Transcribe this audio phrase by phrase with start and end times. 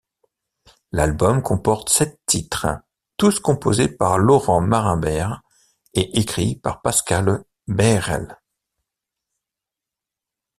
[0.93, 2.81] L’album comporte sept titres,
[3.17, 5.43] tous composés par Laurent Marimbert
[5.93, 8.39] et écrits par Pascale Baehrel.